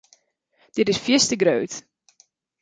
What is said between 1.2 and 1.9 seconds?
grut.